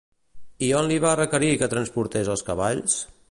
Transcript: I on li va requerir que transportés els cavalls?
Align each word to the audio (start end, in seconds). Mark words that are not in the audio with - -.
I 0.67 0.69
on 0.77 0.89
li 0.91 0.97
va 1.03 1.11
requerir 1.19 1.51
que 1.63 1.69
transportés 1.75 2.35
els 2.37 2.45
cavalls? 2.51 2.97